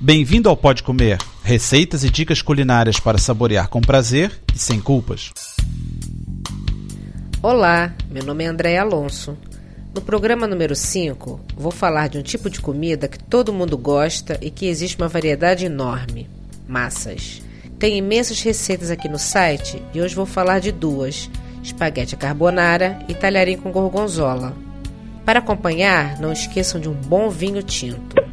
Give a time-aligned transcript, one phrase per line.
[0.00, 5.32] Bem-vindo ao Pode Comer, receitas e dicas culinárias para saborear com prazer e sem culpas.
[7.42, 9.36] Olá, meu nome é André Alonso.
[9.92, 14.38] No programa número 5, vou falar de um tipo de comida que todo mundo gosta
[14.40, 16.30] e que existe uma variedade enorme:
[16.68, 17.42] massas.
[17.76, 21.28] Tem imensas receitas aqui no site e hoje vou falar de duas:
[21.60, 24.54] espaguete carbonara e talharim com gorgonzola.
[25.24, 28.27] Para acompanhar, não esqueçam de um bom vinho tinto.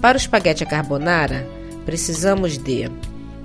[0.00, 1.46] Para o espaguete à carbonara,
[1.84, 2.90] precisamos de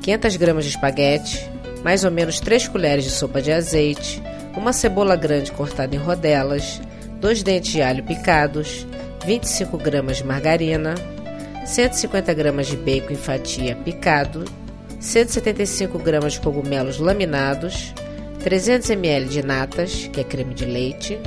[0.01, 1.49] 500 gramas de espaguete,
[1.83, 4.21] mais ou menos 3 colheres de sopa de azeite,
[4.55, 6.81] uma cebola grande cortada em rodelas,
[7.19, 8.85] dois dentes de alho picados,
[9.25, 10.95] 25 gramas de margarina,
[11.65, 14.43] 150 gramas de bacon em fatia picado,
[14.99, 17.93] 175 gramas de cogumelos laminados,
[18.43, 21.19] 300 ml de natas, que é creme de leite,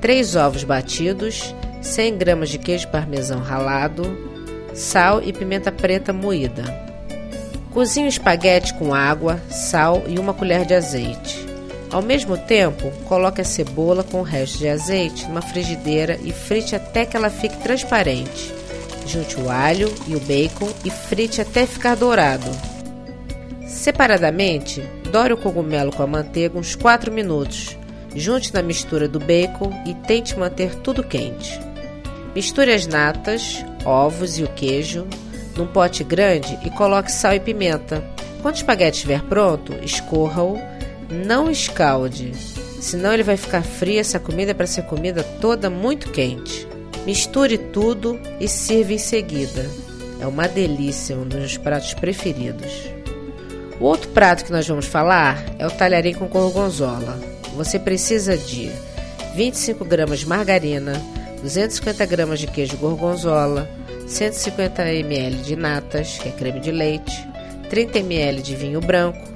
[0.00, 4.29] 3 ovos batidos, 100 gramas de queijo parmesão ralado,
[4.74, 6.64] sal e pimenta preta moída.
[7.70, 11.46] Cozinhe o espaguete com água, sal e uma colher de azeite.
[11.90, 16.74] Ao mesmo tempo, coloque a cebola com o resto de azeite numa frigideira e frite
[16.76, 18.52] até que ela fique transparente.
[19.06, 22.50] Junte o alho e o bacon e frite até ficar dourado.
[23.66, 27.76] Separadamente, dore o cogumelo com a manteiga uns 4 minutos.
[28.14, 31.58] Junte na mistura do bacon e tente manter tudo quente.
[32.34, 35.06] Misture as natas, ovos e o queijo
[35.56, 38.02] num pote grande e coloque sal e pimenta.
[38.42, 40.58] Quando o espaguete estiver pronto, escorra-o,
[41.10, 42.32] não escalde,
[42.80, 44.00] senão ele vai ficar frio.
[44.00, 46.66] Essa comida é para ser comida toda muito quente.
[47.04, 49.66] Misture tudo e sirva em seguida.
[50.20, 52.90] É uma delícia, um dos meus pratos preferidos.
[53.80, 57.18] O outro prato que nós vamos falar é o talharim com gorgonzola.
[57.56, 58.70] Você precisa de
[59.34, 60.92] 25 gramas de margarina,
[61.42, 63.68] 250 gramas de queijo gorgonzola,
[64.06, 67.26] 150 ml de natas, que é creme de leite,
[67.70, 69.26] 30 ml de vinho branco,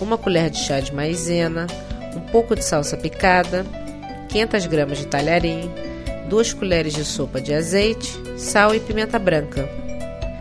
[0.00, 1.66] uma colher de chá de maizena,
[2.14, 3.64] um pouco de salsa picada,
[4.28, 5.70] 500 gramas de talharim,
[6.28, 9.68] 2 colheres de sopa de azeite, sal e pimenta branca.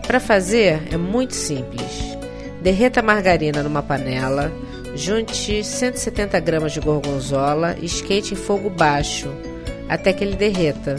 [0.05, 2.17] Para fazer é muito simples.
[2.61, 4.51] Derreta a margarina numa panela,
[4.95, 9.29] junte 170 gramas de gorgonzola e esquente em fogo baixo
[9.89, 10.95] até que ele derreta.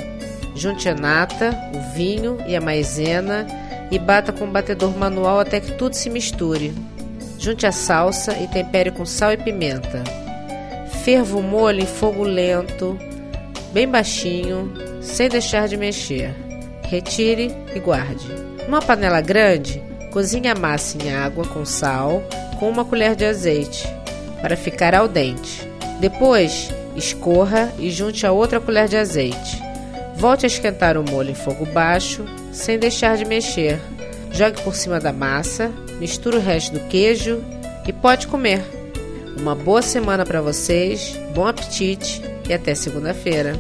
[0.55, 3.47] Junte a nata, o vinho e a maisena
[3.91, 6.73] e bata com um batedor manual até que tudo se misture.
[7.39, 10.03] Junte a salsa e tempere com sal e pimenta.
[11.03, 12.99] Ferva o molho em fogo lento,
[13.73, 14.73] bem baixinho,
[15.03, 16.35] sem deixar de mexer.
[16.89, 18.29] Retire e guarde.
[18.67, 22.23] Numa panela grande, cozinhe a massa em água com sal
[22.59, 23.87] com uma colher de azeite
[24.41, 25.69] para ficar al dente.
[26.01, 29.63] Depois, escorra e junte a outra colher de azeite.
[30.17, 33.81] Volte a esquentar o molho em fogo baixo, sem deixar de mexer.
[34.33, 37.43] Jogue por cima da massa, misture o resto do queijo
[37.87, 38.65] e pode comer.
[39.39, 43.55] Uma boa semana para vocês, bom apetite e até segunda-feira.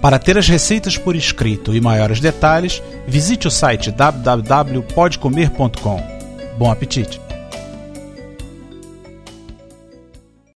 [0.00, 6.00] Para ter as receitas por escrito e maiores detalhes, visite o site www.podcomer.com.
[6.56, 7.27] Bom apetite!